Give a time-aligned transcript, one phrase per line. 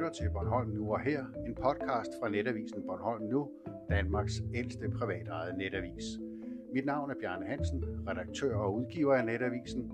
[0.00, 3.50] lytter til Bornholm Nu og her, en podcast fra netavisen Bornholm Nu,
[3.90, 6.04] Danmarks ældste privatejede netavis.
[6.74, 9.92] Mit navn er Bjarne Hansen, redaktør og udgiver af netavisen.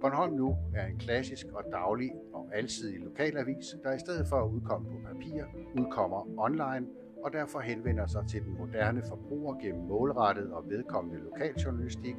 [0.00, 4.50] Bornholm Nu er en klassisk og daglig og alsidig lokalavis, der i stedet for at
[4.50, 5.44] udkomme på papir,
[5.78, 6.86] udkommer online
[7.22, 12.16] og derfor henvender sig til den moderne forbruger gennem målrettet og vedkommende lokaljournalistik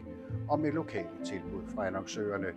[0.50, 2.48] og med lokale tilbud fra annoncørerne.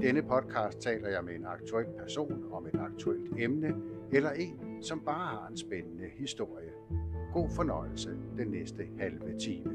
[0.00, 3.68] I denne podcast taler jeg med en aktuel person om et aktuelt emne,
[4.12, 6.70] eller en, som bare har en spændende historie.
[7.32, 8.08] God fornøjelse
[8.38, 9.70] den næste halve time.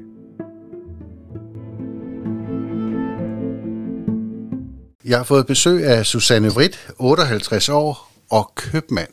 [5.04, 9.10] Jeg har fået besøg af Susanne Vrit, 58 år og købmand,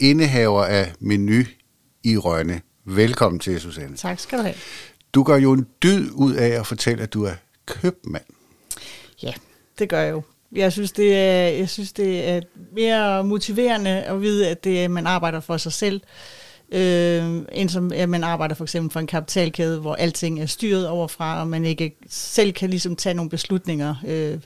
[0.00, 1.42] indehaver af Menu
[2.04, 2.60] i Rønne.
[2.84, 3.96] Velkommen til, Susanne.
[3.96, 4.54] Tak skal du have.
[5.14, 7.34] Du gør jo en dyd ud af at fortælle, at du er
[7.66, 8.24] købmand.
[9.22, 9.34] Ja,
[9.78, 10.22] det gør jeg jo.
[10.52, 12.40] Jeg synes, det er, jeg synes, det er
[12.72, 16.00] mere motiverende at vide, at det er, at man arbejder for sig selv,
[16.72, 20.88] øh, end som at man arbejder for eksempel for en kapitalkæde, hvor alting er styret
[20.88, 23.94] overfra, og man ikke selv kan ligesom tage nogle beslutninger.
[24.06, 24.38] Øh,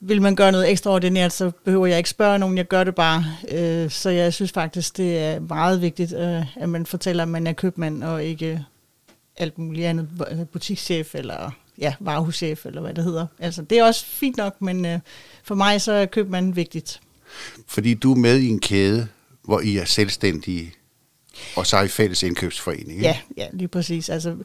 [0.00, 3.24] vil man gøre noget ekstraordinært, så behøver jeg ikke spørge nogen, jeg gør det bare.
[3.50, 7.46] Øh, så jeg synes faktisk, det er meget vigtigt, øh, at man fortæller, at man
[7.46, 8.64] er købmand, og ikke
[9.36, 10.08] alt muligt andet,
[10.52, 13.26] butikschef eller ja, varehuschef, eller hvad det hedder.
[13.38, 14.98] Altså, det er også fint nok, men øh,
[15.42, 17.00] for mig så er købmand vigtigt.
[17.66, 19.08] Fordi du er med i en kæde,
[19.42, 20.74] hvor I er selvstændige,
[21.56, 23.02] og så er I fælles indkøbsforening, ikke?
[23.02, 24.08] Ja, ja, lige præcis.
[24.08, 24.36] Altså,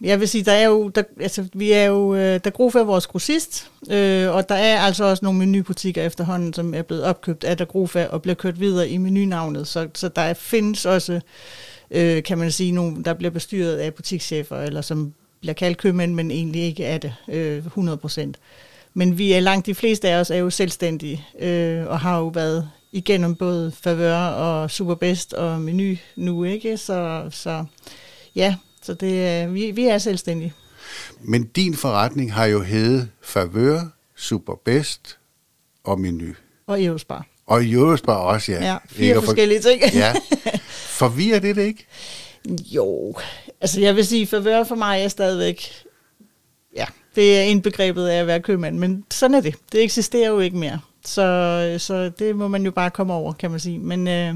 [0.00, 2.84] jeg vil sige, der er jo, der, altså, vi er jo, øh, der Grof er
[2.84, 7.44] vores grossist, øh, og der er altså også nogle menubutikker efterhånden, som er blevet opkøbt
[7.44, 11.20] af der Grofa og bliver kørt videre i menunavnet, så, så der findes også,
[11.90, 16.14] øh, kan man sige, nogle, der bliver bestyret af butikschefer, eller som bliver kaldt købmænd,
[16.14, 18.38] men egentlig ikke er det øh, 100 procent.
[18.94, 22.26] Men vi er langt de fleste af os er jo selvstændige, øh, og har jo
[22.26, 26.76] været igennem både Favør og Superbest og Menu nu, ikke?
[26.76, 27.64] Så, så
[28.36, 30.52] ja, så det, vi, vi er selvstændige.
[31.20, 33.80] Men din forretning har jo heddet Favør,
[34.16, 35.18] Superbest
[35.84, 36.34] og Menu.
[36.66, 37.26] Og Eurospar.
[37.46, 38.64] Og Eurospar også, ja.
[38.64, 39.82] Ja, fire for, forskellige ting.
[39.94, 40.12] ja.
[41.00, 41.86] Forvirrer det det ikke?
[42.48, 43.14] Jo,
[43.60, 45.72] altså jeg vil sige, Favør for mig er stadigvæk,
[46.76, 49.54] ja, det er indbegrebet af at være købmand, men sådan er det.
[49.72, 50.80] Det eksisterer jo ikke mere.
[51.04, 53.78] Så, så det må man jo bare komme over, kan man sige.
[53.78, 54.34] Men øh,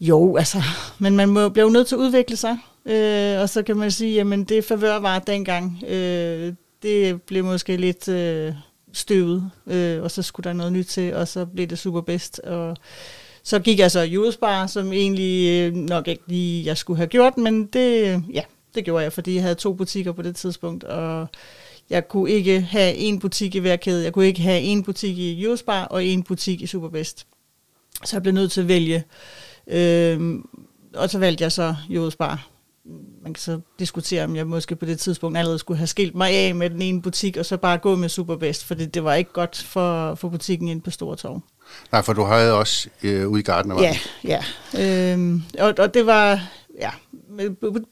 [0.00, 0.62] jo, altså,
[0.98, 2.58] men man må, bliver jo nødt til at udvikle sig.
[2.86, 5.82] Øh, og så kan man sige, jamen det favør var dengang.
[5.88, 8.54] Øh, det blev måske lidt øh,
[8.92, 12.38] støvet, øh, og så skulle der noget nyt til, og så blev det super bedst.
[12.38, 12.76] Og
[13.42, 17.36] så gik jeg så Julespar, som egentlig øh, nok ikke lige jeg skulle have gjort,
[17.36, 18.42] men det, øh, ja,
[18.74, 21.26] det gjorde jeg, fordi jeg havde to butikker på det tidspunkt, og
[21.90, 24.04] jeg kunne ikke have en butik i hver kæde.
[24.04, 27.26] Jeg kunne ikke have en butik i Eurospar og en butik i Superbest.
[28.04, 29.04] Så jeg blev nødt til at vælge.
[29.66, 30.48] Øhm,
[30.94, 32.51] og så valgte jeg så Eurospar.
[33.22, 36.30] Man kan så diskutere, om jeg måske på det tidspunkt allerede skulle have skilt mig
[36.30, 39.14] af med den ene butik, og så bare gå med Superbest, for det, det var
[39.14, 41.40] ikke godt for, for butikken ind på Stortorv.
[41.92, 44.44] Nej, for du havde også øh, ude i Gardner, Ja, ja.
[45.12, 46.48] Øhm, og, og det var,
[46.80, 46.90] ja,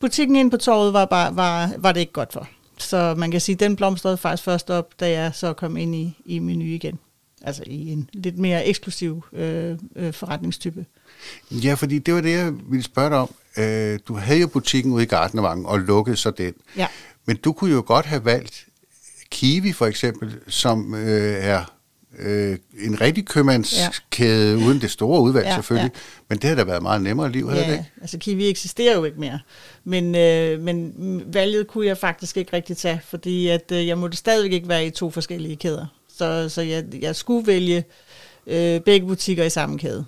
[0.00, 2.48] butikken ind på torvet var, bare, var, var det ikke godt for.
[2.78, 5.94] Så man kan sige, at den blomstrede faktisk først op, da jeg så kom ind
[5.94, 6.98] i, i menu igen.
[7.42, 10.86] Altså i en lidt mere eksklusiv øh, øh, forretningstype.
[11.50, 13.34] Ja, fordi det var det, jeg ville spørge dig om.
[13.56, 16.54] Øh, du havde jo butikken ude i Gartnervangen og lukkede så den.
[16.76, 16.86] Ja.
[17.26, 18.66] Men du kunne jo godt have valgt
[19.30, 21.64] Kiwi for eksempel, som øh, er
[22.18, 24.66] øh, en rigtig købmandskæde, ja.
[24.66, 25.90] uden det store udvalg ja, selvfølgelig.
[25.94, 26.00] Ja.
[26.28, 27.90] Men det har da været meget nemmere liv, havde ja, det ikke?
[28.00, 29.38] altså Kiwi eksisterer jo ikke mere.
[29.84, 30.94] Men, øh, men
[31.26, 34.86] valget kunne jeg faktisk ikke rigtig tage, fordi at, øh, jeg måtte stadigvæk ikke være
[34.86, 35.86] i to forskellige kæder.
[36.16, 37.84] Så, så jeg, jeg skulle vælge
[38.46, 40.04] øh, begge butikker i samme kæde.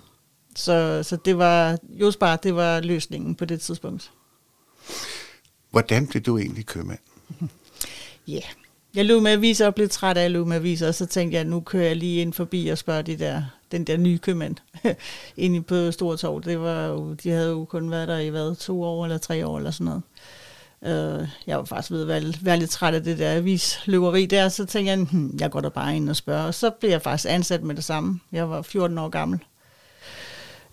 [0.55, 4.11] Så, så det var, Jospar, det var løsningen på det tidspunkt.
[5.71, 6.99] Hvordan blev du egentlig købmand?
[8.27, 8.53] Ja, yeah
[8.95, 11.35] jeg løb med aviser og blev træt af at løbe med aviser, og så tænkte
[11.35, 14.17] jeg, at nu kører jeg lige ind forbi og spørger de der, den der nye
[14.17, 14.55] købmand
[15.37, 16.43] inde på Stortorv.
[16.43, 19.47] Det var jo, de havde jo kun været der i hvad, to år eller tre
[19.47, 20.01] år eller sådan noget.
[20.81, 24.49] Uh, jeg var faktisk ved at være, være lidt træt af det der avisløberi der,
[24.49, 26.43] så tænkte jeg, hm, jeg går da bare ind og spørger.
[26.43, 28.19] Og så blev jeg faktisk ansat med det samme.
[28.31, 29.39] Jeg var 14 år gammel.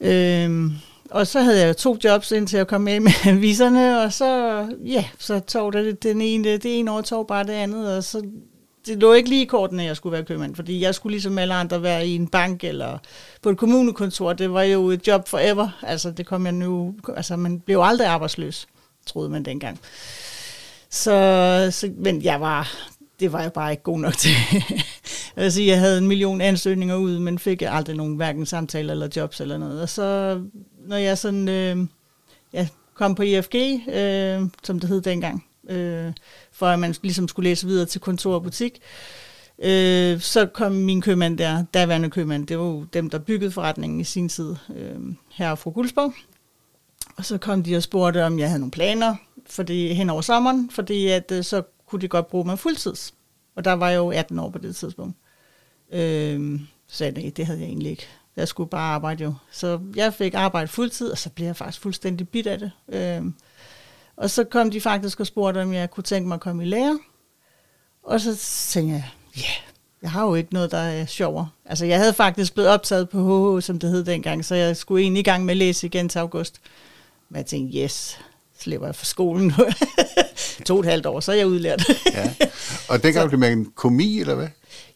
[0.00, 0.73] Øhm,
[1.11, 5.05] og så havde jeg to jobs indtil jeg kom med med viserne, og så, ja,
[5.19, 8.23] så tog det den ene, det ene år tog bare det andet, og så
[8.87, 11.38] det lå ikke lige i kortene, at jeg skulle være købmand, fordi jeg skulle ligesom
[11.38, 12.99] alle andre være i en bank eller
[13.43, 14.32] på et kommunekontor.
[14.32, 15.69] Det var jo et job forever.
[15.82, 18.67] Altså, det kom jeg nu, altså man blev aldrig arbejdsløs,
[19.06, 19.81] troede man dengang.
[20.91, 22.73] Så, så men jeg var,
[23.20, 24.32] det var jeg bare ikke god nok til.
[25.37, 28.93] Jeg vil sige, jeg havde en million ansøgninger ud, men fik aldrig nogen hverken samtaler
[28.93, 29.82] eller jobs eller noget.
[29.82, 30.41] Og så,
[30.87, 31.87] når jeg sådan, øh,
[32.53, 33.55] ja, kom på IFG,
[33.93, 36.12] øh, som det hed dengang, øh,
[36.53, 38.81] for at man ligesom skulle læse videre til kontor og butik,
[39.59, 44.00] øh, så kom min købmand der, daværende købmand, det var jo dem, der byggede forretningen
[44.00, 45.00] i sin tid, øh,
[45.32, 46.15] her fra Guldsborg.
[47.17, 49.17] Og så kom de og spurgte, om jeg havde nogle planer
[49.47, 53.15] fordi, hen over sommeren, fordi at, øh, så kunne de godt bruge mig fuldtids.
[53.60, 55.16] Og der var jeg jo 18 år på det tidspunkt.
[55.92, 58.06] Øh, så jeg, det havde jeg egentlig ikke.
[58.36, 59.34] Jeg skulle bare arbejde jo.
[59.50, 62.70] Så jeg fik arbejde fuldtid, og så blev jeg faktisk fuldstændig bit af det.
[62.88, 63.32] Øh,
[64.16, 66.66] og så kom de faktisk og spurgte, om jeg kunne tænke mig at komme i
[66.66, 66.98] lære.
[68.02, 68.36] Og så
[68.72, 69.72] tænkte jeg, ja, yeah,
[70.02, 71.48] jeg har jo ikke noget, der er sjovere.
[71.64, 75.02] Altså, jeg havde faktisk blevet optaget på HH, som det hed dengang, så jeg skulle
[75.02, 76.60] egentlig i gang med at læse igen til august.
[77.28, 78.20] Men jeg tænkte, yes,
[78.60, 79.64] slipper jeg for skolen nu.
[80.66, 81.88] to og et halvt år, så er jeg udlært.
[82.14, 82.34] ja.
[82.88, 84.48] Og dengang blev man komi, eller hvad?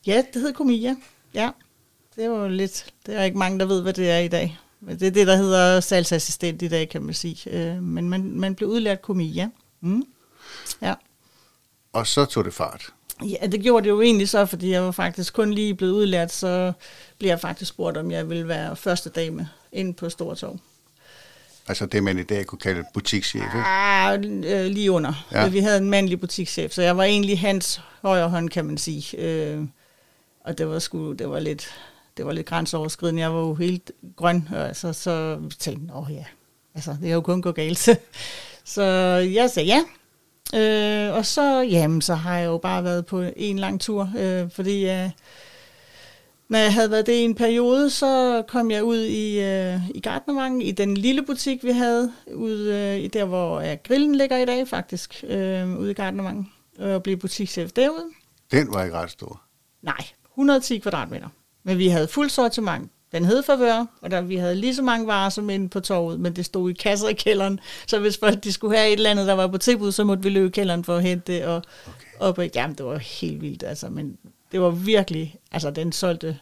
[0.07, 0.97] Ja, det hed komi, ja.
[1.35, 1.51] ja.
[2.17, 4.59] Det var lidt, det er ikke mange, der ved, hvad det er i dag.
[4.81, 7.51] Men det er det, der hedder salgsassistent i dag, kan man sige.
[7.51, 9.49] Øh, men man, man blev udlært komi, ja.
[9.81, 10.05] Mm.
[10.83, 10.95] ja.
[11.93, 12.93] Og så tog det fart.
[13.23, 16.33] Ja, det gjorde det jo egentlig så, fordi jeg var faktisk kun lige blevet udlært,
[16.33, 16.73] så
[17.19, 20.59] blev jeg faktisk spurgt, om jeg ville være første dame inde på Stortorv.
[21.69, 23.67] Altså det, man i dag kunne kalde butikschef, ikke?
[23.67, 25.27] Ah, øh, lige under.
[25.33, 25.49] Ja.
[25.49, 29.19] Vi havde en mandlig butikschef, så jeg var egentlig hans højre hånd, kan man sige.
[29.19, 29.63] Øh,
[30.45, 31.69] og det var sgu, det var lidt,
[32.17, 33.23] det var lidt grænseoverskridende.
[33.23, 36.25] Jeg var jo helt grøn, altså, så vi tænkte, åh ja,
[36.75, 37.89] altså det er jo kun gået galt.
[38.75, 38.83] så
[39.35, 39.81] jeg sagde ja,
[40.55, 44.51] øh, og så, jamen, så har jeg jo bare været på en lang tur, øh,
[44.51, 45.11] fordi jeg,
[46.49, 50.01] når jeg havde været det i en periode, så kom jeg ud i, øh, i
[50.01, 54.37] Gartnervangen, i den lille butik, vi havde, ude øh, i der, hvor ja, grillen ligger
[54.37, 58.05] i dag faktisk, øh, ude i Gartnervangen, og blev butikschef derude.
[58.53, 59.43] Den var ikke ret stor?
[59.83, 61.29] Nej, 110 kvadratmeter.
[61.63, 62.91] Men vi havde fuld sortiment.
[63.13, 66.21] Den hed Favør, og der, vi havde lige så mange varer som inde på torvet,
[66.21, 67.61] men det stod i kasser i kælderen.
[67.87, 70.23] Så hvis folk de skulle have et eller andet, der var på tilbud, så måtte
[70.23, 71.45] vi løbe i kælderen for at hente det.
[71.45, 72.07] Og, okay.
[72.21, 73.89] og på, jamen, det var helt vildt, altså.
[73.89, 74.17] Men
[74.53, 76.39] det var virkelig, altså den solgte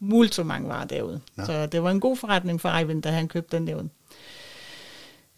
[0.00, 1.20] mult så mange varer derude.
[1.38, 1.44] Ja.
[1.44, 3.88] Så det var en god forretning for Eivind, da han købte den derude.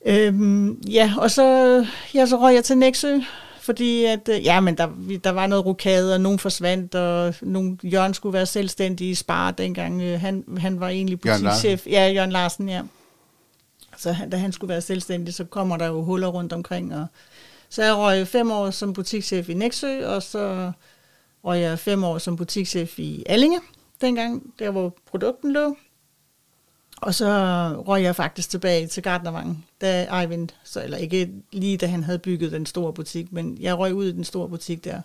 [0.06, 3.18] Øhm, ja, og så, ja, så røg jeg til Næksø,
[3.60, 4.88] fordi at, øh, ja, men der,
[5.24, 9.50] der var noget rokade, og nogen forsvandt, og nogen, Jørgen skulle være selvstændig i Spar
[9.50, 10.02] dengang.
[10.02, 11.86] Øh, han, han var egentlig butikschef.
[11.86, 12.82] Ja, Jørgen Larsen, ja.
[13.96, 16.94] Så da han skulle være selvstændig, så kommer der jo huller rundt omkring.
[16.94, 17.06] Og,
[17.68, 20.72] så jeg røg fem år som butikschef i Næksø, og så
[21.44, 23.60] røg jeg fem år som butikschef i Allinge,
[24.00, 25.76] dengang, der hvor produkten lå.
[26.96, 27.26] Og så
[27.86, 32.18] røg jeg faktisk tilbage til Gardnervangen, da Eivind, så, eller ikke lige da han havde
[32.18, 35.00] bygget den store butik, men jeg røg ud i den store butik der,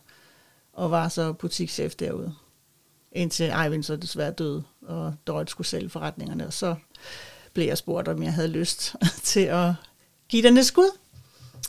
[0.73, 2.33] og var så butikschef derude.
[3.11, 6.75] Indtil Eivind så desværre døde, og Dorrit skulle sælge forretningerne, og så
[7.53, 9.73] blev jeg spurgt, om jeg havde lyst til at
[10.29, 10.97] give den et skud.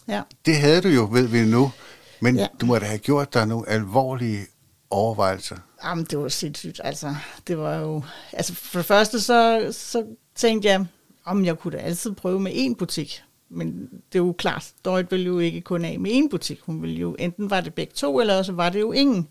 [0.09, 0.23] Ja.
[0.47, 1.73] Det havde du jo, ved vi nu,
[2.21, 2.47] men ja.
[2.61, 4.47] du må da have gjort dig nogle alvorlige
[4.91, 5.57] overvejelser.
[5.85, 6.81] Jamen, det var sindssygt.
[6.85, 7.15] Altså,
[7.47, 8.03] det var jo...
[8.33, 10.87] Altså, for det første, så, så tænkte jeg,
[11.25, 13.23] om jeg kunne da altid prøve med én butik.
[13.49, 16.61] Men det er jo klart, Dorit ville jo ikke kun af med én butik.
[16.61, 19.29] Hun ville jo, enten var det begge to, eller så var det jo ingen.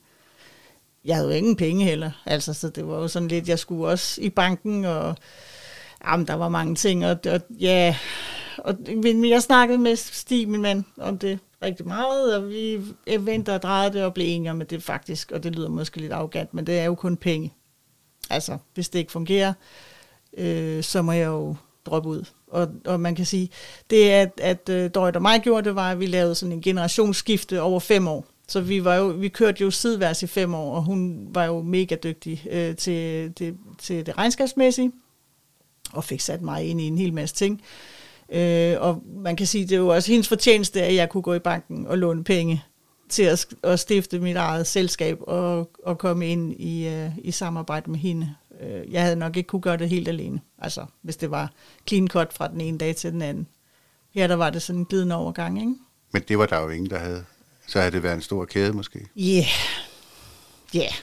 [1.06, 2.12] Jeg havde jo ingen penge heller.
[2.26, 5.16] Altså, så det var jo sådan lidt, jeg skulle også i banken, og
[6.08, 7.06] jamen, der var mange ting.
[7.06, 7.96] Og, og ja,
[8.58, 12.82] og, men jeg snakkede med Stig, min mand, om det rigtig meget, og vi
[13.20, 15.98] venter og drejede det og blev enige om, at det faktisk, og det lyder måske
[15.98, 17.54] lidt arrogant, men det er jo kun penge.
[18.30, 19.54] Altså, hvis det ikke fungerer,
[20.38, 22.26] øh, så må jeg jo droppe ud.
[22.48, 23.50] Og, og man kan sige,
[23.90, 26.62] det at, at uh, Dorrit og mig gjorde, det var, at vi lavede sådan en
[26.62, 28.26] generationsskifte over fem år.
[28.48, 31.62] Så vi, var jo, vi kørte jo sideværs i fem år, og hun var jo
[31.62, 34.92] mega dygtig øh, til, det, til det regnskabsmæssige,
[35.94, 37.62] og fik sat mig ind i en hel masse ting.
[38.32, 41.34] Øh, og man kan sige, det er jo også hendes fortjeneste, at jeg kunne gå
[41.34, 42.64] i banken og låne penge
[43.10, 47.92] til at, at stifte mit eget selskab og, og komme ind i, uh, i samarbejde
[47.92, 48.36] med hende.
[48.52, 51.54] Uh, jeg havde nok ikke kunne gøre det helt alene, altså hvis det var
[51.88, 53.48] clean cut fra den ene dag til den anden.
[54.14, 55.74] Her der var det sådan en glidende overgang, ikke?
[56.12, 57.26] Men det var der jo ingen, der havde.
[57.68, 59.00] Så havde det været en stor kæde måske.
[59.16, 59.46] Ja, yeah.
[60.74, 60.80] ja.
[60.80, 60.94] Yeah.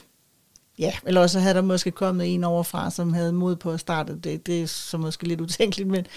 [0.79, 4.15] Ja, eller også havde der måske kommet en overfra, som havde mod på at starte
[4.15, 4.47] det.
[4.47, 6.07] Det er så måske lidt utænkeligt, men,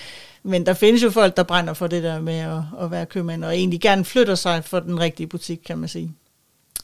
[0.43, 3.45] men der findes jo folk, der brænder for det der med at, at være købmand,
[3.45, 6.15] og egentlig gerne flytter sig for den rigtige butik, kan man sige.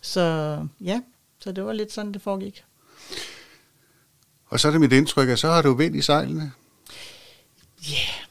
[0.02, 1.00] Så ja,
[1.38, 2.64] så det var lidt sådan, det foregik.
[4.46, 6.52] Og så er det mit indtryk, at så har du vind i sejlene.
[7.82, 8.24] Ja, yeah,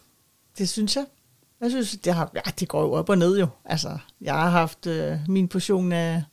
[0.58, 1.06] det synes jeg.
[1.62, 3.48] Jeg synes, det, har, ja, det går jo op og ned jo.
[3.66, 6.24] Altså, jeg har haft øh, min portion af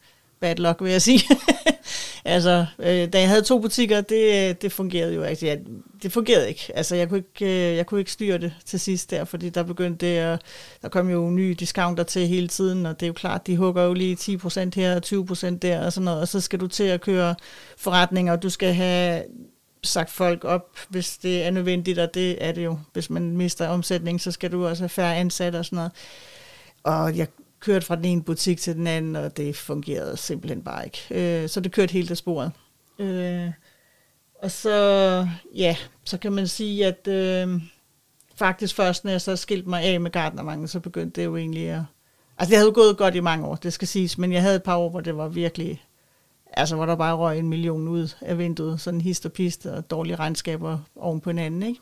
[0.41, 1.23] bad luck, vil jeg sige.
[2.25, 5.47] Altså, øh, da jeg havde to butikker, det, det fungerede jo ikke.
[5.47, 5.57] Ja,
[6.03, 6.71] det fungerede ikke.
[6.75, 9.63] Altså, jeg kunne ikke, øh, jeg kunne ikke styre det til sidst der, fordi der
[9.63, 10.41] begyndte det at,
[10.83, 13.83] der kom jo nye discounter til hele tiden, og det er jo klart, de hugger
[13.83, 16.85] jo lige 10% her og 20% der og sådan noget, og så skal du til
[16.85, 17.35] at køre
[17.77, 19.23] forretninger, og du skal have
[19.85, 22.79] sagt folk op, hvis det er nødvendigt, og det er det jo.
[22.93, 25.93] Hvis man mister omsætning, så skal du også have færre ansatte og sådan noget.
[26.83, 27.27] Og jeg
[27.63, 30.99] kørte fra den ene butik til den anden, og det fungerede simpelthen bare ikke.
[31.11, 32.53] Øh, så det kørte helt af sporet.
[32.99, 33.51] Øh,
[34.43, 37.61] og så, ja, så kan man sige, at øh,
[38.37, 41.69] faktisk først, når jeg så skilte mig af med gardnermangel, så begyndte det jo egentlig
[41.69, 41.83] at...
[42.39, 44.57] Altså, det havde jo gået godt i mange år, det skal siges, men jeg havde
[44.57, 45.85] et par år, hvor det var virkelig...
[46.53, 49.91] Altså, hvor der bare røg en million ud af vinduet, sådan hist og pist og
[49.91, 51.81] dårlige regnskaber oven på hinanden, ikke?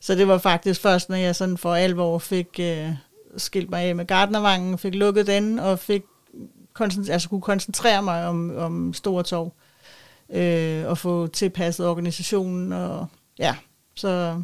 [0.00, 2.90] Så det var faktisk først, når jeg sådan for alvor fik øh,
[3.36, 6.02] skilt mig af med Gardnervangen, fik lukket den, og fik
[7.10, 9.52] altså kunne koncentrere mig om, om Store Torv,
[10.30, 13.06] øh, og få tilpasset organisationen, og
[13.38, 13.56] ja,
[13.96, 14.42] så,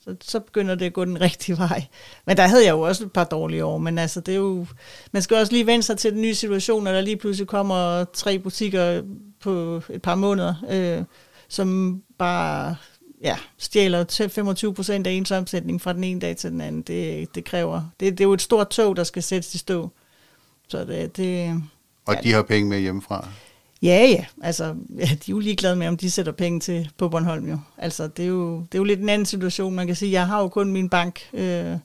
[0.00, 1.84] så, så begynder det at gå den rigtige vej.
[2.26, 4.66] Men der havde jeg jo også et par dårlige år, men altså det er jo,
[5.12, 8.04] man skal også lige vende sig til den nye situation, når der lige pludselig kommer
[8.04, 9.02] tre butikker
[9.40, 11.04] på et par måneder, øh,
[11.48, 12.76] som bare
[13.22, 16.82] ja, stjæler 25 procent af ens omsætning fra den ene dag til den anden.
[16.82, 19.90] Det, det kræver, det, det er jo et stort tog, der skal sættes i stå.
[20.68, 21.62] Så det, det,
[22.06, 23.28] og ja, de har penge med hjemmefra?
[23.82, 24.24] Ja, ja.
[24.42, 24.64] Altså,
[24.98, 27.58] ja, de er jo ligeglade med, om de sætter penge til på Bornholm jo.
[27.78, 29.74] Altså, det er jo, det er jo lidt en anden situation.
[29.74, 31.76] Man kan sige, jeg har jo kun min bank, øh,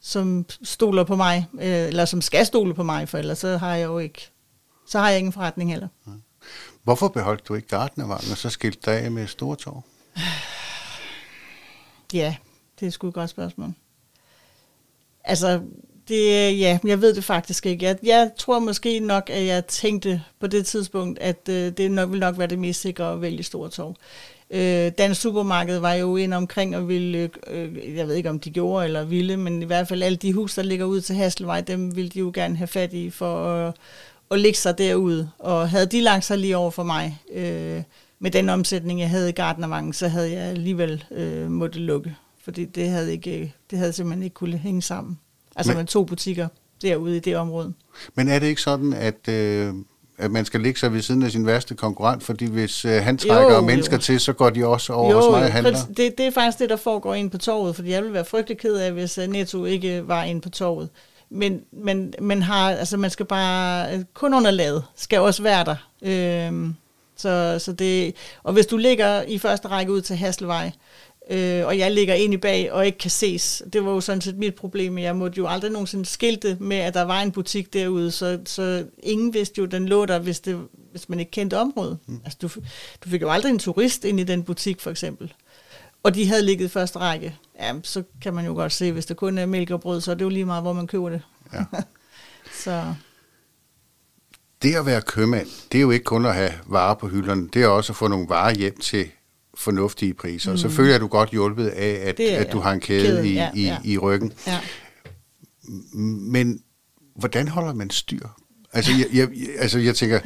[0.00, 3.74] som stoler på mig, øh, eller som skal stole på mig, for ellers så har
[3.74, 4.30] jeg jo ikke,
[4.86, 5.88] så har jeg ingen forretning heller.
[6.84, 9.82] Hvorfor beholdt du ikke Gardnervangen, og så skilte dig med Stortorv?
[12.14, 12.36] Ja,
[12.80, 13.72] det er sgu et godt spørgsmål.
[15.24, 15.60] Altså,
[16.08, 17.84] det, ja, jeg ved det faktisk ikke.
[17.84, 22.10] Jeg, jeg tror måske nok, at jeg tænkte på det tidspunkt, at øh, det nok,
[22.10, 23.96] ville nok være det mest sikre at vælge Stortorv.
[24.50, 28.50] Øh, Dansk Supermarked var jo ind omkring og ville, øh, jeg ved ikke om de
[28.50, 31.60] gjorde eller ville, men i hvert fald alle de hus, der ligger ud til Hasselvej,
[31.60, 33.74] dem ville de jo gerne have fat i for at,
[34.30, 35.30] at lægge sig derude.
[35.38, 37.82] Og havde de lagt sig lige over for mig, øh,
[38.18, 42.16] med den omsætning, jeg havde i Gardnervangen, så havde jeg alligevel øh, måtte lukke.
[42.44, 45.18] Fordi det havde, ikke, det havde simpelthen ikke kunne hænge sammen.
[45.56, 46.48] Altså men, med to butikker
[46.82, 47.72] derude i det område.
[48.14, 49.74] Men er det ikke sådan, at, øh,
[50.18, 53.18] at man skal ligge sig ved siden af sin værste konkurrent, fordi hvis øh, han
[53.18, 54.00] trækker jo, mennesker jo.
[54.00, 55.78] til, så går de også over jo, hos mig og handler?
[55.96, 58.58] Det, det er faktisk det, der foregår ind på torvet, fordi jeg ville være frygtelig
[58.58, 60.88] ked af, hvis øh, Netto ikke var ind på torvet.
[61.30, 65.76] Men, men man, har, altså man skal bare, øh, kun underlaget skal også være der.
[66.02, 66.70] Øh,
[67.16, 70.70] så, så det, og hvis du ligger i første række ud til Hasselvej,
[71.30, 74.20] øh, og jeg ligger ind i bag og ikke kan ses, det var jo sådan
[74.20, 74.98] set mit problem.
[74.98, 78.84] Jeg måtte jo aldrig nogensinde skilte med, at der var en butik derude, så, så
[79.02, 81.98] ingen vidste jo, den lå der, hvis, det, hvis man ikke kendte området.
[82.06, 82.20] Mm.
[82.24, 82.48] Altså, du,
[83.04, 85.32] du fik jo aldrig en turist ind i den butik, for eksempel.
[86.02, 87.36] Og de havde ligget i første række.
[87.60, 90.10] Ja, så kan man jo godt se, hvis det kun er mælk og brød, så
[90.10, 91.22] er det jo lige meget, hvor man køber det.
[91.52, 91.64] Ja.
[92.64, 92.94] så
[94.62, 97.62] det at være købmand, det er jo ikke kun at have varer på hylderne, det
[97.62, 99.10] er også at få nogle varer hjem til
[99.54, 100.50] fornuftige priser.
[100.50, 100.58] Mm.
[100.58, 103.34] Selvfølgelig er du godt hjulpet af, at, er, at du har en kæde, kæde i,
[103.34, 103.78] ja, i, ja.
[103.84, 104.32] i ryggen.
[104.46, 104.60] Ja.
[105.92, 106.60] Men
[107.14, 108.26] hvordan holder man styr?
[108.72, 110.20] Altså jeg, jeg, altså, jeg tænker,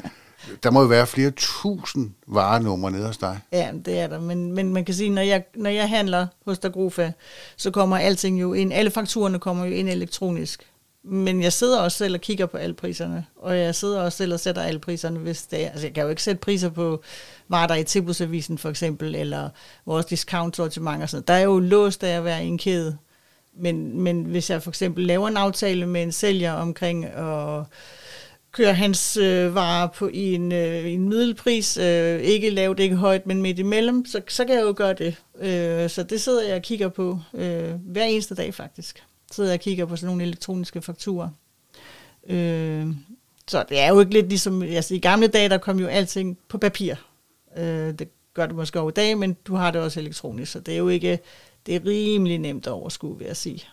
[0.62, 3.40] der må jo være flere tusind varenumre nede hos dig.
[3.52, 4.20] Ja, det er der.
[4.20, 7.12] Men, men man kan sige, når jeg, når jeg handler hos Dagrofa,
[7.56, 8.72] så kommer alting jo ind.
[8.72, 10.66] Alle fakturerne kommer jo ind elektronisk.
[11.02, 14.32] Men jeg sidder også selv og kigger på alle priserne, og jeg sidder også selv
[14.32, 15.70] og sætter alle priserne, hvis det er.
[15.70, 17.02] Altså, jeg kan jo ikke sætte priser på
[17.48, 19.48] varer, der i tilbudsavisen for eksempel, eller
[19.86, 22.96] vores discount sortiment og sådan Der er jo låst af at være i en kæde.
[23.56, 27.64] Men, men hvis jeg for eksempel laver en aftale med en sælger omkring at
[28.52, 33.26] køre hans øh, varer på i en, øh, en middelpris, øh, ikke lavt, ikke højt,
[33.26, 35.16] men midt imellem, så, så kan jeg jo gøre det.
[35.40, 39.58] Øh, så det sidder jeg og kigger på øh, hver eneste dag faktisk sidder jeg
[39.58, 41.28] og kigger på sådan nogle elektroniske fakturer.
[42.26, 42.86] Øh,
[43.48, 46.38] så det er jo ikke lidt ligesom, altså i gamle dage, der kom jo alting
[46.48, 46.94] på papir.
[47.56, 50.60] Øh, det gør det måske over i dag, men du har det også elektronisk, så
[50.60, 51.18] det er jo ikke,
[51.66, 53.64] det er rimelig nemt at overskue, vil jeg sige.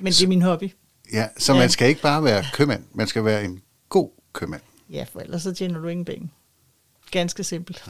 [0.00, 0.70] Men så, det er min hobby.
[1.12, 1.58] Ja, så ja.
[1.58, 4.62] man skal ikke bare være købmand, man skal være en god købmand.
[4.90, 6.30] Ja, for ellers så tjener du ingen penge.
[7.10, 7.84] Ganske simpelt.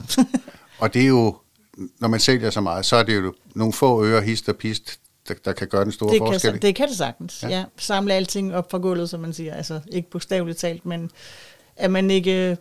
[0.78, 1.36] og det er jo,
[1.98, 5.00] når man sælger så meget, så er det jo nogle få øre, hist og pist,
[5.28, 6.50] der, der kan gøre den store det forskel?
[6.50, 7.48] Kan, det kan det sagtens, ja.
[7.48, 7.64] ja.
[7.76, 9.54] Samle alting op fra gulvet, som man siger.
[9.54, 11.10] Altså ikke bogstaveligt talt, men
[11.76, 12.56] at man ikke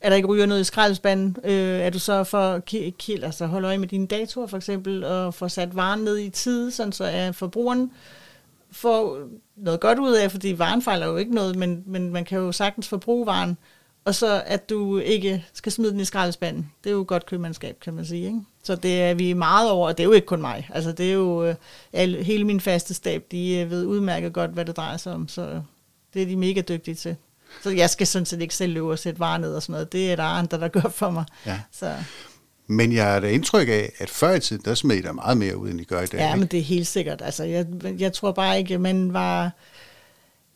[0.00, 2.58] er der ikke ryger noget i skraldespanden, øh, er du så for
[2.98, 6.30] kild, altså holde øje med dine datorer for eksempel, og få sat varen ned i
[6.30, 7.90] tid, sådan så at forbrugeren
[8.70, 9.18] får
[9.56, 12.52] noget godt ud af, fordi varen fejler jo ikke noget, men, men man kan jo
[12.52, 13.56] sagtens forbruge varen,
[14.10, 16.70] og så at du ikke skal smide den i skraldespanden.
[16.84, 18.26] Det er jo godt købmandskab, kan man sige.
[18.26, 18.40] Ikke?
[18.62, 20.68] Så det er vi meget over, og det er jo ikke kun mig.
[20.74, 21.54] Altså det er jo øh,
[21.92, 25.28] alle, hele min faste stab, de øh, ved udmærket godt, hvad det drejer sig om,
[25.28, 25.62] så
[26.14, 27.16] det er de mega dygtige til.
[27.62, 29.92] Så jeg skal sådan set ikke selv løbe og sætte varer ned og sådan noget.
[29.92, 31.24] Det er der andre, der gør for mig.
[31.46, 31.60] Ja.
[31.72, 31.94] Så.
[32.66, 35.36] Men jeg har da indtryk af, at før i tiden, der smed I der meget
[35.36, 36.18] mere ud, end I gør i dag.
[36.18, 36.38] Ja, ikke?
[36.38, 37.22] men det er helt sikkert.
[37.22, 37.66] Altså, jeg,
[37.98, 39.50] jeg tror bare ikke, man var...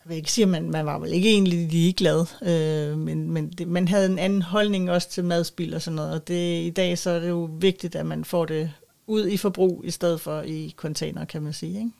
[0.05, 3.49] Jeg vil ikke sige, at man, man var vel ikke egentlig ligeglad, øh, men, men
[3.49, 6.69] det, man havde en anden holdning også til madspil og sådan noget, og det, i
[6.69, 8.71] dag så er det jo vigtigt, at man får det
[9.07, 11.77] ud i forbrug, i stedet for i container, kan man sige.
[11.79, 11.91] Ikke?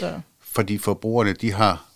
[0.00, 0.20] Så.
[0.38, 1.88] Fordi forbrugerne, de har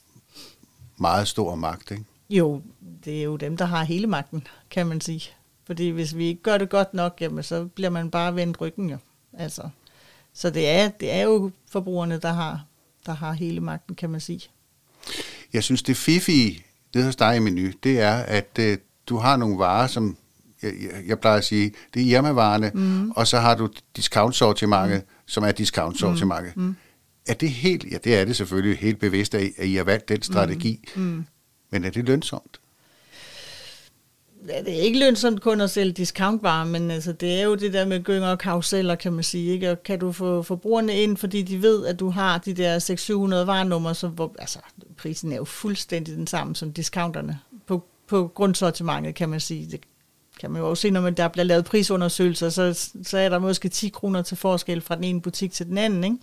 [0.96, 2.04] meget stor magt, ikke?
[2.30, 2.62] Jo,
[3.04, 5.30] det er jo dem, der har hele magten, kan man sige.
[5.64, 8.90] Fordi hvis vi ikke gør det godt nok, jamen, så bliver man bare vendt ryggen
[8.90, 8.96] jo.
[9.32, 9.68] Altså,
[10.32, 12.64] så det er, det er jo forbrugerne, der har,
[13.06, 14.40] der har hele magten, kan man sige.
[15.52, 19.36] Jeg synes, det fifi, det hos dig i menu, det er, at øh, du har
[19.36, 20.16] nogle varer, som
[20.62, 23.10] jeg, jeg, jeg plejer at sige, det er Irma-varerne, mm.
[23.10, 25.12] og så har du discount-sortimentet, mm.
[25.26, 26.56] som er discount-sortimentet.
[26.56, 26.76] Mm.
[27.28, 29.84] Er det helt, ja det er det selvfølgelig, helt bevidst, at I, at I har
[29.84, 31.02] valgt den strategi, mm.
[31.02, 31.26] Mm.
[31.70, 32.60] men er det lønsomt?
[34.48, 37.72] Ja, det er ikke lønsomt kun at sælge discountvarer, men altså, det er jo det
[37.72, 39.52] der med gynger og karuseller, kan man sige.
[39.52, 39.70] Ikke?
[39.70, 42.78] Og kan du få forbrugerne ind, fordi de ved, at du har de der
[43.42, 44.58] 600-700 varenummer, så hvor, altså,
[44.96, 49.70] prisen er jo fuldstændig den samme som discounterne på, på grundsortimentet, kan man sige.
[49.70, 49.80] Det
[50.40, 53.38] kan man jo også se, når man der bliver lavet prisundersøgelser, så, så er der
[53.38, 56.16] måske 10 kroner til forskel fra den ene butik til den anden, ikke?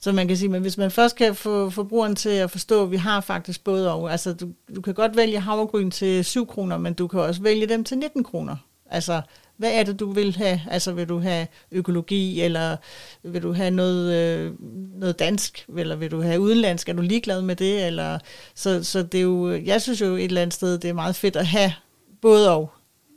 [0.00, 2.90] Så man kan sige, men hvis man først kan få forbrugeren til at forstå, at
[2.90, 6.78] vi har faktisk både og, altså du, du kan godt vælge havregryn til 7 kroner,
[6.78, 8.56] men du kan også vælge dem til 19 kroner.
[8.90, 9.20] Altså,
[9.56, 10.60] hvad er det, du vil have?
[10.70, 12.76] Altså, vil du have økologi, eller
[13.22, 14.52] vil du have noget, øh,
[15.00, 16.88] noget dansk, eller vil du have udenlandsk?
[16.88, 17.86] Er du ligeglad med det?
[17.86, 18.18] Eller,
[18.54, 21.16] så, så det er jo, jeg synes jo et eller andet sted, det er meget
[21.16, 21.72] fedt at have
[22.22, 22.70] både og.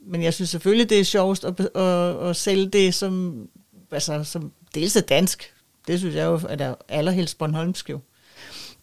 [0.07, 3.43] Men jeg synes selvfølgelig, det er sjovest at, at, at sælge det, som,
[3.91, 5.53] altså, som dels er dansk,
[5.89, 7.99] det synes jeg jo er der allerhelst Bornholmsk jo.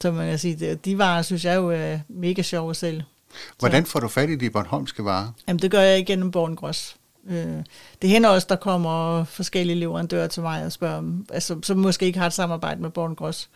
[0.02, 3.04] Så man kan sige, de varer synes jeg jo er mega sjove at sælge.
[3.58, 5.32] Hvordan får du fat i de bornholmske varer?
[5.48, 6.96] Jamen det gør jeg igennem Borngrås.
[7.28, 7.56] Øh,
[8.02, 12.06] det hænder også, der kommer forskellige leverandører til mig og spørger, om, altså, som måske
[12.06, 13.50] ikke har et samarbejde med Borngrås,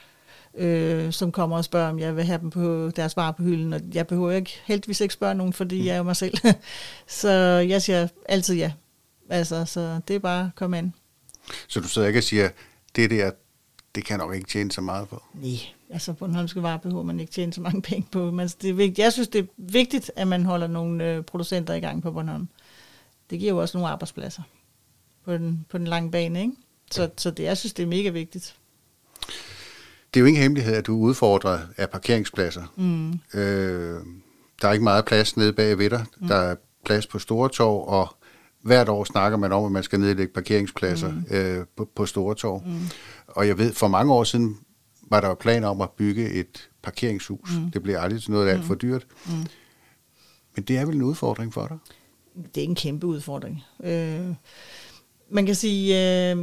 [0.55, 3.73] øh, som kommer og spørger, om jeg vil have dem på deres varer på hylden,
[3.73, 6.39] og jeg behøver ikke, heldigvis ikke spørge nogen, fordi jeg er jo mig selv.
[7.21, 7.31] så
[7.69, 8.73] jeg siger altid ja.
[9.31, 10.93] Altså, så det er bare at komme ind.
[11.69, 12.49] Så du sidder ikke og siger,
[12.97, 13.31] det der,
[13.95, 15.23] det kan nok ikke tjene så meget på.
[15.35, 15.59] Nej,
[15.91, 18.31] altså på Bornholmske varer behøver man ikke tjene så mange penge på.
[18.31, 18.99] Men det er vigtigt.
[18.99, 22.49] Jeg synes, det er vigtigt, at man holder nogle øh, producenter i gang på Bornholm.
[23.31, 24.43] Det giver jo også nogle arbejdspladser
[25.25, 26.53] på den, på den lange bane, ikke?
[26.91, 28.57] Så, så det, jeg synes, det er mega vigtigt.
[30.15, 32.73] Det er jo ingen hemmelighed, at du er udfordret af parkeringspladser.
[32.77, 33.13] Mm.
[33.35, 34.01] Øh,
[34.63, 36.05] der er ikke meget plads nede bag ved dig.
[36.21, 36.29] Mm.
[36.29, 38.17] Der er plads på Store Torv, og
[38.63, 41.25] hvert år snakker man om, at man skal nedlægge parkeringspladser mm.
[41.31, 42.63] øh, på, på Stortorv.
[42.67, 42.81] Mm.
[43.29, 44.59] Og jeg ved, for mange år siden
[45.11, 47.51] var der jo planer om at bygge et parkeringshus.
[47.57, 47.71] Mm.
[47.71, 49.07] Det blev aldrig til noget alt for dyrt.
[49.27, 49.33] Mm.
[50.55, 51.79] Men det er vel en udfordring for dig?
[52.55, 53.65] Det er en kæmpe udfordring.
[53.85, 54.27] Øh,
[55.31, 55.95] man kan sige,
[56.33, 56.37] øh,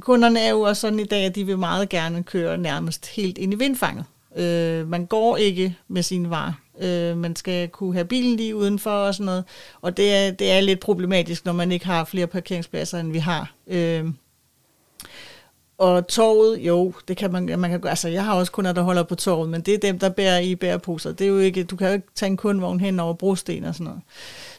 [0.00, 3.38] kunderne er jo også sådan i dag, at de vil meget gerne køre nærmest helt
[3.38, 4.04] ind i vindfanget.
[4.36, 8.90] Øh, man går ikke med sine varer Øh, man skal kunne have bilen lige udenfor
[8.90, 9.44] og sådan noget.
[9.80, 13.18] Og det er, det er lidt problematisk, når man ikke har flere parkeringspladser, end vi
[13.18, 13.54] har.
[13.66, 14.04] Øh,
[15.78, 19.02] og torvet, jo, det kan man, man kan altså jeg har også kunder, der holder
[19.02, 21.12] på torvet, men det er dem, der bærer i bæreposer.
[21.12, 23.74] Det er jo ikke, du kan jo ikke tage en kundvogn hen over brosten og
[23.74, 24.00] sådan noget.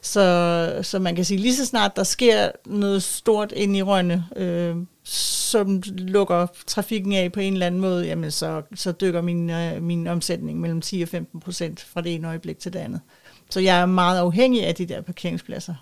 [0.01, 4.25] Så, så man kan sige, lige så snart der sker noget stort ind i Rønne,
[4.35, 4.75] øh,
[5.09, 9.83] som lukker trafikken af på en eller anden måde, jamen så, så dykker min, øh,
[9.83, 13.01] min omsætning mellem 10 og 15 procent fra det ene øjeblik til det andet.
[13.49, 15.75] Så jeg er meget afhængig af de der parkeringspladser.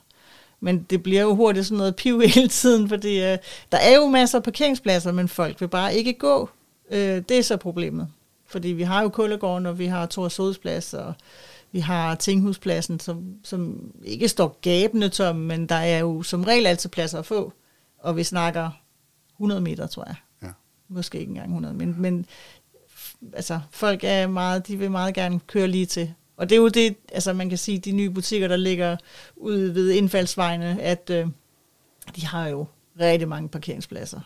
[0.59, 3.37] Men det bliver jo hurtigt sådan noget piv hele tiden, fordi øh,
[3.71, 6.49] der er jo masser af parkeringspladser, men folk vil bare ikke gå.
[6.91, 8.07] Øh, det er så problemet.
[8.45, 11.13] Fordi vi har jo Kullegården, og vi har Thor Sodsplads, og
[11.71, 16.65] vi har Tinghuspladsen, som, som ikke står gabende tom, men der er jo som regel
[16.65, 17.53] altid pladser at få.
[17.99, 18.69] Og vi snakker
[19.37, 20.15] 100 meter, tror jeg.
[20.43, 20.47] Ja.
[20.87, 22.25] Måske ikke engang 100, men, men
[23.33, 26.13] altså, folk er meget, de vil meget gerne køre lige til.
[26.37, 28.97] Og det er jo det, altså man kan sige, de nye butikker, der ligger
[29.35, 31.27] ude ved indfaldsvejene, at øh,
[32.15, 32.65] de har jo
[32.99, 34.19] rigtig mange parkeringspladser.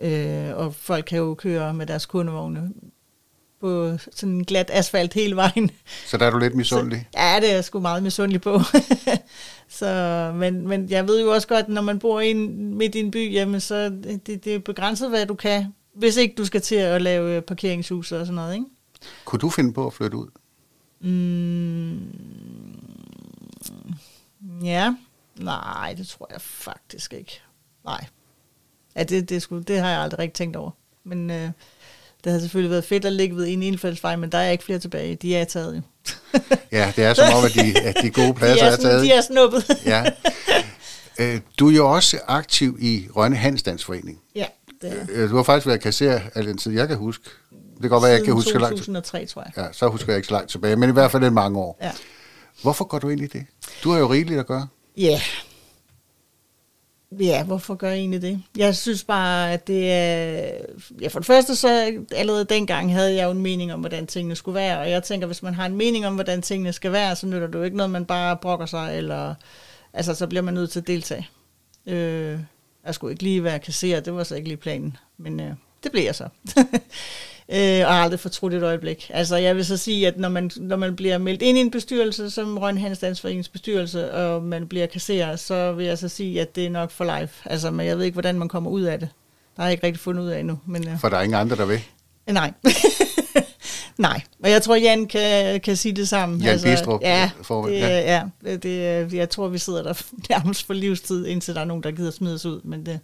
[0.00, 2.72] Øh, og folk kan jo køre med deres kundevogne
[3.60, 5.70] på sådan en glat asfalt hele vejen.
[6.06, 7.08] Så der er du lidt misundelig?
[7.12, 8.60] Så, ja, det er jeg sgu meget misundelig på.
[9.78, 13.00] så, men, men jeg ved jo også godt, når man bor i en, midt i
[13.00, 13.88] en by, jamen, så
[14.26, 18.12] det, det er begrænset, hvad du kan, hvis ikke du skal til at lave parkeringshus
[18.12, 18.66] og sådan noget, ikke?
[19.24, 20.28] Kunne du finde på at flytte ud?
[21.00, 22.00] Mm,
[24.62, 24.94] Ja,
[25.36, 27.40] nej, det tror jeg faktisk ikke.
[27.84, 28.06] Nej.
[28.96, 30.70] Ja, det, det, skulle, det har jeg aldrig rigtig tænkt over.
[31.04, 31.50] Men øh,
[32.24, 34.78] det har selvfølgelig været fedt at ligge ved en indfaldsvej, men der er ikke flere
[34.78, 35.14] tilbage.
[35.14, 35.80] De er taget jo.
[36.72, 39.02] Ja, det er som om, at de, at de gode pladser de er, er taget.
[39.04, 39.64] De er snuppet.
[39.86, 40.04] Ja.
[41.18, 44.18] Øh, Du er jo også aktiv i Rønne Handstandsforening.
[44.34, 44.44] ja,
[44.82, 45.06] det er.
[45.10, 47.24] Øh, Du har faktisk været kasserer al den tid, jeg kan huske.
[47.50, 48.76] Det kan godt være, jeg ikke kan huske så langt.
[48.78, 49.52] 2003, tror jeg.
[49.64, 51.78] Ja, så husker jeg ikke så langt tilbage, men i hvert fald er mange år.
[51.82, 51.90] Ja.
[52.62, 53.44] Hvorfor går du ind i det?
[53.84, 54.66] Du har jo rigeligt at gøre.
[54.96, 55.20] Ja.
[57.18, 58.42] Ja, hvorfor gør jeg egentlig det?
[58.56, 60.52] Jeg synes bare, at det er...
[61.00, 64.36] Ja, for det første så allerede dengang havde jeg jo en mening om, hvordan tingene
[64.36, 64.78] skulle være.
[64.78, 67.46] Og jeg tænker, hvis man har en mening om, hvordan tingene skal være, så nytter
[67.46, 69.34] det jo ikke noget, man bare brokker sig, eller...
[69.92, 71.28] Altså, så bliver man nødt til at deltage.
[71.86, 72.38] Øh,
[72.86, 74.96] jeg skulle ikke lige være kasserer, det var så ikke lige planen.
[75.18, 76.28] Men øh, det blev jeg så.
[77.52, 79.10] øh, og har aldrig fortrudt et øjeblik.
[79.14, 81.70] Altså, jeg vil så sige, at når man, når man bliver meldt ind i en
[81.70, 86.56] bestyrelse, som Røn Handstandsforeningens bestyrelse, og man bliver kasserer, så vil jeg så sige, at
[86.56, 87.50] det er nok for life.
[87.50, 89.08] Altså, men jeg ved ikke, hvordan man kommer ud af det.
[89.56, 90.58] Der har jeg ikke rigtig fundet ud af endnu.
[90.66, 91.80] Men, øh, For der er ingen andre, der vil.
[92.26, 92.52] nej.
[93.98, 94.20] nej.
[94.44, 96.44] Og jeg tror, Jan kan, kan sige det samme.
[96.44, 98.00] Jan Bistrup, ja, formand, det, ja.
[98.00, 98.22] ja.
[98.44, 101.90] ja det, jeg tror, vi sidder der nærmest for livstid, indtil der er nogen, der
[101.90, 102.60] gider smide os ud.
[102.64, 103.00] Men det,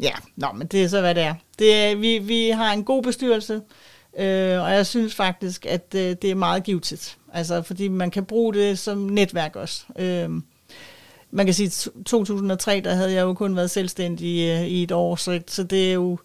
[0.00, 1.34] ja, nå, men det er så, hvad det er.
[1.58, 3.54] Det er vi, vi har en god bestyrelse,
[4.18, 7.18] øh, og jeg synes faktisk, at øh, det er meget givetigt.
[7.32, 9.84] Altså, fordi man kan bruge det som netværk også.
[9.98, 10.30] Øh,
[11.30, 14.92] man kan sige, at 2003, der havde jeg jo kun været selvstændig øh, i et
[14.92, 16.18] år, så, så det er jo,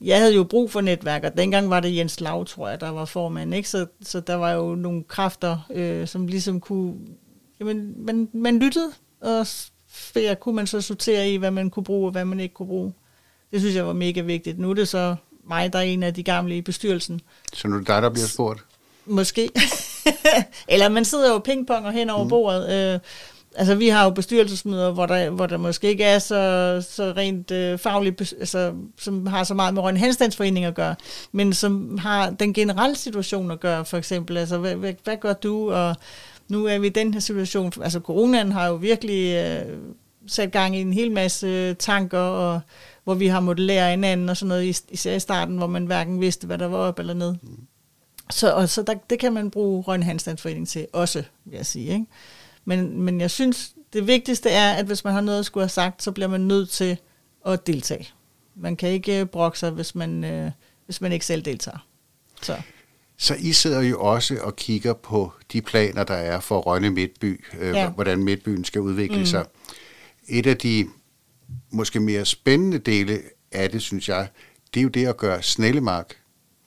[0.00, 2.90] jeg havde jo brug for netværk, og dengang var det Jens Lav, tror jeg, der
[2.90, 3.68] var formand, ikke?
[3.68, 6.94] Så, så der var jo nogle kræfter, øh, som ligesom kunne,
[7.60, 9.46] jamen, man, man lyttede, og
[10.14, 12.68] der kunne man så sortere i, hvad man kunne bruge, og hvad man ikke kunne
[12.68, 12.92] bruge.
[13.54, 14.58] Det synes jeg var mega vigtigt.
[14.58, 15.16] Nu er det så
[15.48, 17.20] mig, der er en af de gamle i bestyrelsen,
[17.52, 18.64] Så nu er det dig, der bliver spurgt.
[19.06, 19.48] Måske.
[20.68, 22.28] Eller man sidder jo pingponger hen over mm.
[22.28, 22.92] bordet.
[22.94, 23.00] Øh,
[23.54, 27.50] altså, vi har jo bestyrelsesmøder, hvor der, hvor der måske ikke er så, så rent
[27.50, 30.94] øh, fagligt, altså, som har så meget med Rønne Handstandsforening at gøre,
[31.32, 34.36] men som har den generelle situation at gøre, for eksempel.
[34.36, 35.72] Altså, hvad, hvad, hvad gør du?
[35.72, 35.96] Og
[36.48, 37.72] nu er vi i den her situation.
[37.82, 39.76] Altså, coronaen har jo virkelig øh,
[40.26, 42.60] sat gang i en hel masse tanker, og
[43.04, 45.86] hvor vi har måttet lære hinanden og sådan noget, is- især i starten, hvor man
[45.86, 47.34] hverken vidste, hvad der var op eller ned.
[48.30, 51.92] Så, og så der, det kan man bruge Rønne Handstandsforening til også, vil jeg sige.
[51.92, 52.06] Ikke?
[52.64, 55.68] Men, men jeg synes, det vigtigste er, at hvis man har noget at skulle have
[55.68, 56.96] sagt, så bliver man nødt til
[57.46, 58.08] at deltage.
[58.54, 60.50] Man kan ikke øh, brokke sig, hvis man, øh,
[60.86, 61.86] hvis man ikke selv deltager.
[62.42, 62.56] Så.
[63.16, 67.44] Så I sidder jo også og kigger på de planer, der er for Rønne Midtby,
[67.58, 67.88] øh, ja.
[67.88, 69.26] hvordan Midtbyen skal udvikle mm.
[69.26, 69.44] sig.
[70.28, 70.86] Et af de
[71.70, 73.20] måske mere spændende dele
[73.52, 74.28] af det, synes jeg,
[74.74, 76.16] det er jo det at gøre Snellemark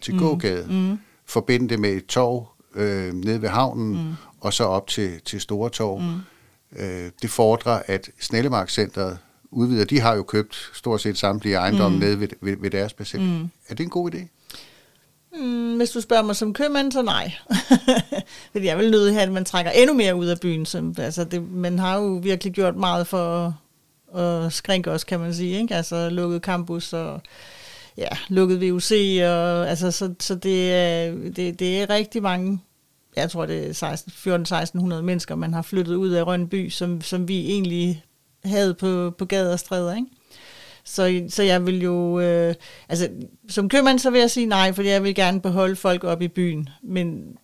[0.02, 0.20] til mm.
[0.20, 0.68] gågade.
[0.70, 1.00] Mm.
[1.26, 4.13] Forbinde det med et torv øh, nede ved havnen, mm.
[4.40, 6.02] og så op til, til Store Torv.
[6.02, 6.80] Mm.
[6.80, 9.18] Øh, det fordrer, at Snellemark-centret
[9.52, 9.86] udvider.
[9.86, 12.04] De har jo købt stort set samtlige ejendomme mm.
[12.04, 13.38] nede ved, ved, ved deres bassin.
[13.38, 13.50] Mm.
[13.70, 14.28] Er det en god idé?
[15.40, 17.32] Mm, hvis du spørger mig som købmand, så nej.
[18.52, 20.66] Fordi jeg vil nødt have, at man trækker endnu mere ud af byen.
[20.66, 23.56] Som, altså det, man har jo virkelig gjort meget for
[24.17, 25.62] og skrænke også, kan man sige.
[25.62, 25.75] Ikke?
[25.75, 27.21] Altså lukket campus og
[27.97, 28.91] ja, lukket VUC.
[29.23, 32.60] Og, altså, så, så det, er, det, det er rigtig mange,
[33.15, 37.51] jeg tror det er 14-1600 mennesker, man har flyttet ud af Rønby, som, som vi
[37.51, 38.03] egentlig
[38.45, 39.95] havde på, på gader og stræder.
[39.95, 40.08] Ikke?
[40.84, 42.56] Så, så jeg vil jo, øh,
[42.89, 43.10] altså
[43.49, 46.27] som købmand, så vil jeg sige nej, fordi jeg vil gerne beholde folk op i
[46.27, 46.69] byen.
[46.84, 47.38] Men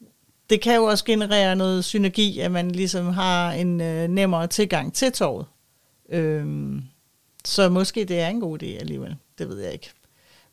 [0.49, 4.93] det kan jo også generere noget synergi, at man ligesom har en øh, nemmere tilgang
[4.93, 5.45] til torvet.
[6.09, 6.83] Øhm,
[7.45, 9.91] så måske det er en god idé alligevel, det ved jeg ikke.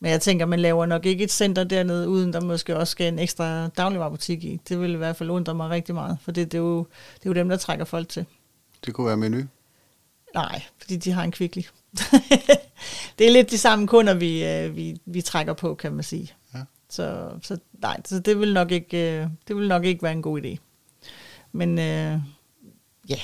[0.00, 3.12] Men jeg tænker, man laver nok ikke et center dernede, uden der måske også skal
[3.12, 4.60] en ekstra dagligvarerbutik i.
[4.68, 6.78] Det vil i hvert fald undre mig rigtig meget, for det, det, er, jo,
[7.14, 8.26] det er jo dem, der trækker folk til.
[8.86, 9.42] Det kunne være menu.
[10.34, 11.66] Nej, fordi de har en kviklig.
[13.18, 16.32] det er lidt de samme kunder, vi, øh, vi, vi trækker på, kan man sige.
[16.54, 16.60] Ja.
[16.88, 20.22] Så, så nej, så det vil nok ikke, øh, det vil nok ikke være en
[20.22, 20.56] god idé.
[21.52, 22.18] Men øh,
[23.08, 23.20] ja,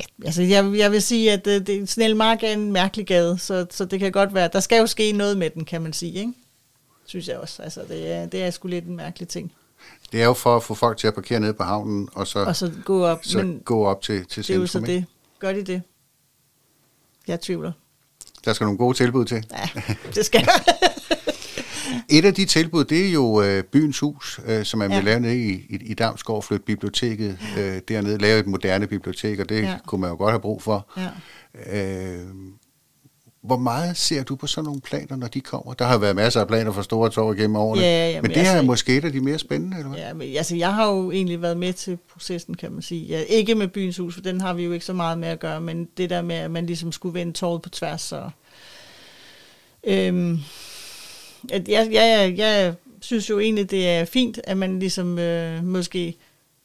[0.00, 3.66] ja, altså jeg, jeg vil sige, at øh, det, Snellmark er en mærkelig gade, så,
[3.70, 6.12] så det kan godt være, der skal jo ske noget med den, kan man sige,
[6.12, 6.32] ikke?
[7.06, 7.62] Synes jeg også.
[7.62, 9.52] Altså det er, det er sgu lidt en mærkelig ting.
[10.12, 12.38] Det er jo for at få folk til at parkere nede på havnen, og så,
[12.44, 14.86] Og så gå op, så men gå op til, til det er jo så centrum.
[14.94, 15.04] det.
[15.38, 15.82] Gør de det?
[17.26, 17.72] Jeg tvivler.
[18.44, 19.46] Der skal nogle gode tilbud til.
[19.50, 19.68] Ja,
[20.14, 20.48] det skal.
[22.08, 24.96] Et af de tilbud, det er jo øh, Byens Hus, øh, som man Ja.
[24.96, 29.38] vil lave nede i, i, i Damsgaard, flytte biblioteket øh, dernede, lave et moderne bibliotek,
[29.40, 29.68] og det Ja.
[29.68, 29.78] ja.
[29.86, 30.86] kunne man jo godt have brug for.
[30.96, 31.08] Ja.
[32.14, 32.26] Øh,
[33.42, 35.72] hvor meget ser du på sådan nogle planer, når de kommer?
[35.72, 37.82] Der har været masser af planer for store tog gennem årene.
[37.82, 39.98] Ja, jamen, men det her altså- er måske et af de mere spændende, eller hvad?
[39.98, 43.06] Ja, men altså, jeg har jo egentlig været med til processen, kan man sige.
[43.06, 45.40] Ja, ikke med byens hus, for den har vi jo ikke så meget med at
[45.40, 48.30] gøre, men det der med, at man ligesom skulle vende torvet på tværs, så...
[49.84, 50.38] Øhm,
[51.52, 56.16] at jeg, jeg, jeg synes jo egentlig, det er fint, at man ligesom øh, måske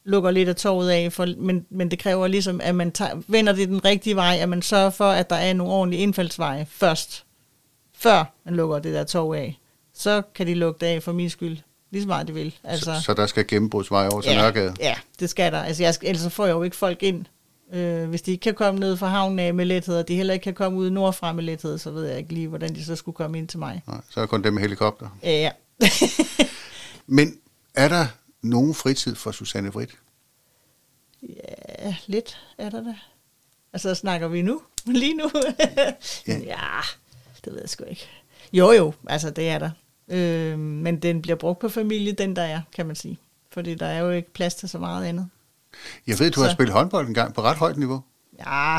[0.05, 3.53] lukker lidt af torvet af, for, men, men det kræver ligesom, at man tager, vender
[3.53, 7.25] det den rigtige vej, at man sørger for, at der er nogle ordentlige indfaldsveje først,
[7.97, 9.59] før man lukker det der torv af.
[9.93, 11.57] Så kan de lukke det af for min skyld,
[11.91, 12.55] lige så meget de vil.
[12.63, 14.73] Altså, så, så der skal gennembrudsvej over til ja, Nørregade?
[14.79, 15.59] Ja, det skal der.
[15.59, 17.25] Altså, jeg ellers får jeg jo ikke folk ind.
[17.73, 20.33] Øh, hvis de ikke kan komme ned fra havnen af med lethed, og de heller
[20.33, 22.95] ikke kan komme ud nordfra med lethed, så ved jeg ikke lige, hvordan de så
[22.95, 23.81] skulle komme ind til mig.
[23.88, 25.17] Nej, så er det kun dem med helikopter.
[25.23, 25.51] Ja,
[27.07, 27.38] Men
[27.73, 28.05] er der
[28.41, 29.91] nogen fritid for Susanne Britt?
[31.83, 32.95] ja lidt er der da.
[33.73, 34.62] Altså, snakker vi nu?
[34.86, 35.31] Lige nu?
[35.59, 35.93] Ja.
[36.27, 36.38] ja.
[36.53, 36.79] ja,
[37.45, 38.07] det ved jeg sgu ikke.
[38.53, 39.71] Jo, jo, altså det er der.
[40.07, 43.19] Øh, men den bliver brugt på familie, den der er, kan man sige.
[43.51, 45.29] Fordi der er jo ikke plads til så meget andet.
[46.07, 48.01] Jeg ved, du har Så- spillet håndbold en gang på ret højt niveau.
[48.39, 48.77] Ja,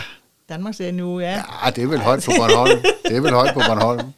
[0.49, 1.43] Danmark ser nu, ja.
[1.65, 2.83] Ja, det er vel højt på Bornholm.
[3.09, 4.01] Det er vel højt på Bornholm.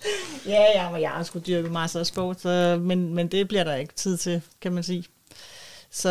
[0.49, 3.65] Ja, ja, men jeg har sgu dyrket masser af sport, så, men, men det bliver
[3.65, 5.05] der ikke tid til, kan man sige.
[5.91, 6.11] Så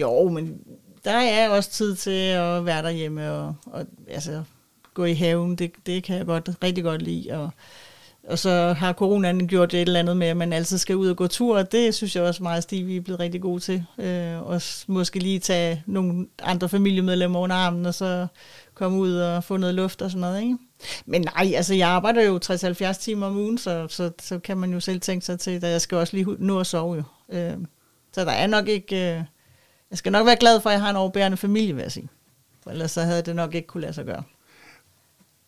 [0.00, 0.58] jo, men
[1.04, 4.42] der er også tid til at være derhjemme og, og altså,
[4.94, 5.56] gå i haven.
[5.56, 7.30] Det, det kan jeg godt, rigtig godt lide.
[7.32, 7.50] Og,
[8.28, 11.16] og så har coronaen gjort et eller andet med, at man altid skal ud og
[11.16, 13.84] gå tur, og det synes jeg også meget, Stig, vi er blevet rigtig gode til.
[13.98, 18.26] Øh, og måske lige tage nogle andre familiemedlemmer under armen, og så
[18.74, 20.58] komme ud og få noget luft og sådan noget, ikke?
[21.06, 24.72] Men nej, altså jeg arbejder jo 60-70 timer om ugen, så, så, så kan man
[24.72, 27.02] jo selv tænke sig til, at jeg skal også lige hu- nå at sove jo.
[27.38, 27.56] Øh,
[28.12, 28.96] så der er nok ikke...
[28.96, 29.22] Øh,
[29.90, 32.08] jeg skal nok være glad for, at jeg har en overbærende familie, vil jeg sige.
[32.62, 34.22] For ellers så havde det nok ikke kunne lade sig gøre.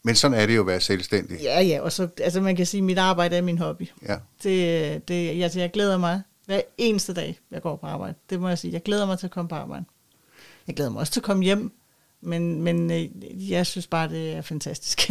[0.03, 1.41] Men sådan er det jo at være selvstændig.
[1.41, 3.89] Ja, ja, og så, altså man kan sige, at mit arbejde er min hobby.
[4.09, 4.17] Ja.
[4.43, 8.15] Det, det, jeg, jeg glæder mig hver eneste dag, jeg går på arbejde.
[8.31, 8.73] Det må jeg sige.
[8.73, 9.85] Jeg glæder mig til at komme på arbejde.
[10.67, 11.73] Jeg glæder mig også til at komme hjem,
[12.21, 15.11] men, men øh, jeg synes bare, det er fantastisk.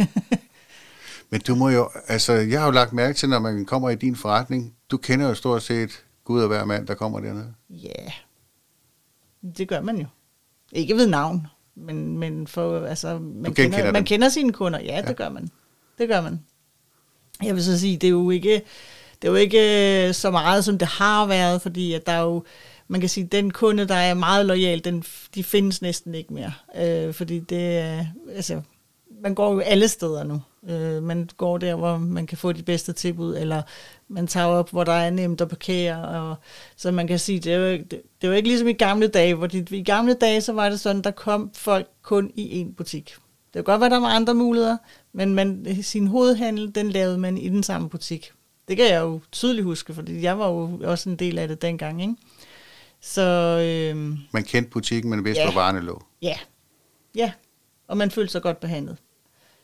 [1.30, 3.94] Men du må jo, altså jeg har jo lagt mærke til, når man kommer i
[3.94, 7.54] din forretning, du kender jo stort set Gud og hver mand, der kommer dernede.
[7.70, 8.12] Ja,
[9.56, 10.06] det gør man jo.
[10.72, 14.80] Ikke ved navn, men, men for, altså, man, kender, man kender sine kunder.
[14.80, 15.12] Ja, det Ja.
[15.12, 15.50] gør man.
[15.98, 16.40] Det gør man.
[17.42, 18.62] Jeg vil så sige, det er jo ikke,
[19.22, 22.20] det er jo ikke øh, så meget, som det har været, fordi at der er
[22.22, 22.44] jo,
[22.88, 25.04] man kan sige, den kunde, der er meget lojal, den,
[25.34, 26.52] de findes næsten ikke mere.
[26.76, 27.58] Øh, fordi det
[28.34, 28.62] altså,
[29.22, 30.40] man går jo alle steder nu.
[30.68, 33.62] Øh, man går der, hvor man kan få de bedste tilbud, eller
[34.08, 36.08] man tager op, hvor der er nemt at parkere.
[36.08, 36.36] Og,
[36.76, 38.72] så man kan sige, det er, jo, ikke- det, det er jo ikke ligesom i
[38.72, 42.30] gamle dage, hvor de, i gamle dage, så var det sådan, der kom folk kun
[42.34, 43.06] i én butik.
[43.46, 44.76] Det kan godt være, der var andre muligheder,
[45.12, 48.32] men man, sin hovedhandel, den lavede man i den samme butik.
[48.68, 51.62] Det kan jeg jo tydeligt huske, fordi jeg var jo også en del af det
[51.62, 52.02] dengang.
[52.02, 52.14] Ikke?
[53.00, 53.22] Så
[53.92, 53.96] øh,
[54.32, 55.46] Man kendte butikken, men vidste, Ja.
[55.52, 56.02] hvor varerne lå.
[56.22, 56.36] Ja,
[57.14, 57.32] ja.
[57.88, 58.96] Og man følte sig godt behandlet.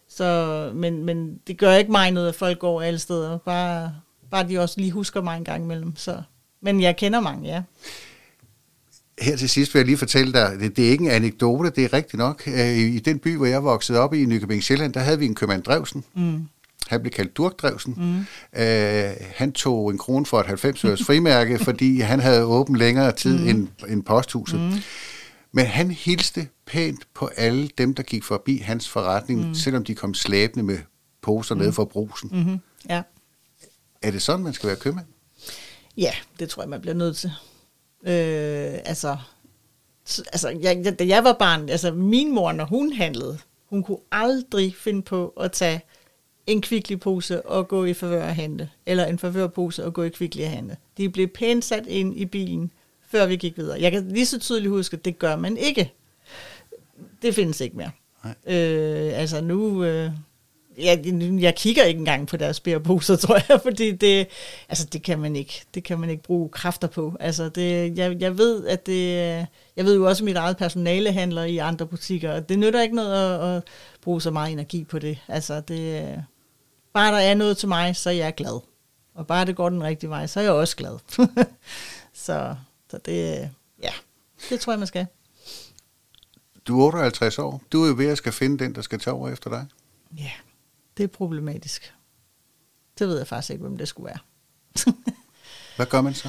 [0.09, 3.38] Så, men, men det gør ikke mig noget, at folk går alle steder.
[3.38, 3.94] Bare,
[4.31, 5.97] bare de også lige husker mig en gang imellem.
[5.97, 6.23] Så.
[6.62, 7.62] Men jeg kender mange, ja.
[9.21, 11.85] Her til sidst vil jeg lige fortælle dig, det, det er ikke en anekdote, det
[11.85, 12.42] er rigtigt nok.
[12.47, 15.27] Øh, I, I den by, hvor jeg voksede op i, Nykøbing Sjælland, der havde vi
[15.27, 16.05] en købmand Drevsen.
[16.14, 16.49] Mm.
[16.88, 17.94] Han blev kaldt Durk Drevsen.
[17.97, 18.61] Mm.
[18.61, 23.12] Øh, han tog en krone for et 90 øres frimærke, fordi han havde åbent længere
[23.12, 23.49] tid mm.
[23.49, 24.61] end, end posthuset.
[24.61, 24.73] Mm.
[25.52, 29.54] Men han hilste pænt på alle dem, der gik forbi hans forretning, mm.
[29.54, 30.78] selvom de kom slæbende med
[31.22, 31.61] poser mm.
[31.61, 32.30] ned fra brusen.
[32.32, 32.38] Mm.
[32.38, 32.58] Mm-hmm.
[32.88, 33.02] Ja.
[34.02, 35.06] Er det sådan, man skal være købmand?
[35.98, 37.30] ja, det tror jeg, man bliver nødt til.
[38.02, 39.16] Øh, altså,
[40.32, 43.98] altså jeg, jeg, da jeg var barn, altså min mor, når hun handlede, hun kunne
[44.12, 45.80] aldrig finde på at tage
[46.46, 50.08] en kvicklig pose og gå i favør og handle, eller en favørpose og gå i
[50.08, 50.76] kvicklig og handle.
[50.96, 52.70] De blev pænt sat ind i bilen,
[53.11, 53.81] før vi gik videre.
[53.81, 55.92] Jeg kan lige så tydeligt huske, at det gør man ikke.
[57.23, 57.90] Det findes ikke mere.
[58.25, 58.57] Nej.
[58.57, 60.11] Øh, altså nu, øh,
[60.79, 61.05] jeg,
[61.40, 64.27] jeg kigger ikke engang på deres bærposer, tror jeg, fordi det,
[64.68, 67.16] altså det kan man ikke, det kan man ikke bruge kræfter på.
[67.21, 69.16] Altså det, jeg, jeg ved, at det,
[69.77, 72.83] jeg ved jo også, at mit eget personale handler i andre butikker, og det nytter
[72.83, 73.62] ikke noget at, at
[74.03, 75.18] bruge så meget energi på det.
[75.29, 76.14] Altså det,
[76.92, 78.61] bare der er noget til mig, så er jeg glad.
[79.14, 80.99] Og bare det går den rigtige vej, så er jeg også glad.
[82.14, 82.55] så,
[82.90, 83.51] så det,
[83.83, 83.92] ja,
[84.51, 85.07] det tror jeg, man skal.
[86.68, 87.62] Du er 58 år.
[87.72, 89.66] Du er jo ved at skal finde den, der skal tage over efter dig.
[90.18, 90.31] Ja,
[90.96, 91.94] det er problematisk.
[92.98, 94.18] Det ved jeg faktisk ikke, hvem det skulle være.
[95.77, 96.29] Hvad gør man så?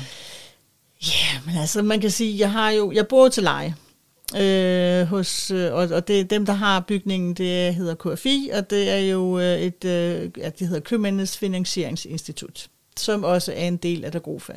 [1.02, 3.76] Ja, men altså, man kan sige, jeg har jo, jeg bor til leje.
[4.38, 8.90] Øh, hos, øh, og, og det dem, der har bygningen, det hedder KFI, og det
[8.90, 12.68] er jo øh, et, øh, at det hedder Købmændenes Finansieringsinstitut,
[12.98, 14.54] som også er en del af Dagrofa.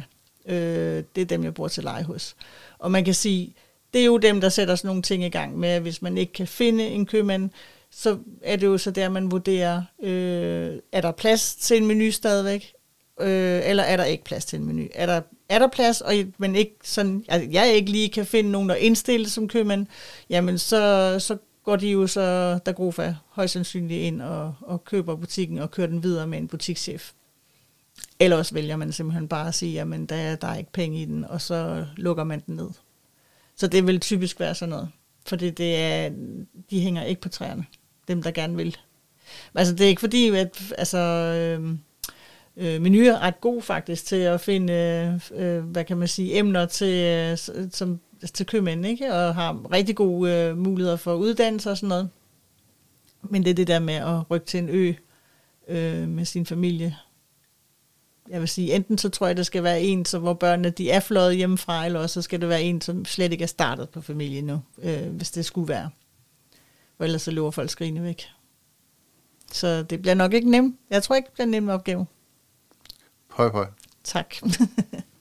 [0.46, 2.36] Øh, det er dem, jeg bor til leje hos.
[2.78, 3.54] Og man kan sige,
[3.92, 6.18] det er jo dem, der sætter sådan nogle ting i gang med, at hvis man
[6.18, 7.50] ikke kan finde en købmand,
[7.90, 12.10] så er det jo så der, man vurderer, øh, er der plads til en menu
[12.10, 12.72] stadigvæk,
[13.20, 14.88] øh, eller er der ikke plads til en menu?
[14.94, 18.50] Er der, er der plads, og men ikke sådan, altså, jeg ikke lige kan finde
[18.50, 19.86] nogen, der indstille som købmand,
[20.30, 25.16] jamen så, så går de jo så, der Grofa højst sandsynligt ind og, og køber
[25.16, 27.12] butikken og kører den videre med en butikschef.
[28.20, 31.02] Eller også vælger man simpelthen bare at sige, jamen der, er, der er ikke penge
[31.02, 32.70] i den, og så lukker man den ned.
[33.56, 34.88] Så det vil typisk være sådan noget.
[35.26, 36.10] Fordi det er,
[36.70, 37.64] de hænger ikke på træerne,
[38.08, 38.76] dem der gerne vil.
[39.54, 41.80] Altså det er ikke fordi, at altså, øhm,
[42.56, 44.72] øh, øh, menu er ret god faktisk til at finde,
[45.34, 47.38] øh, øh hvad kan man sige, emner til, øh,
[47.70, 48.00] som,
[48.34, 49.14] til købmænd, ikke?
[49.14, 52.08] og har rigtig gode øh, muligheder for uddannelse og sådan noget.
[53.22, 54.92] Men det er det der med at rykke til en ø
[55.68, 56.96] øh, med sin familie,
[58.28, 60.90] jeg vil sige, enten så tror jeg, det skal være en, så, hvor børnene de
[60.90, 63.88] er fløjet hjemmefra, eller også så skal det være en, som slet ikke er startet
[63.88, 65.90] på familien nu, øh, hvis det skulle være.
[66.96, 68.28] For ellers så løber folk skrigende væk.
[69.52, 70.76] Så det bliver nok ikke nemt.
[70.90, 72.06] Jeg tror ikke, det bliver en nem opgave.
[73.30, 73.66] Høj, høj.
[74.04, 74.34] Tak.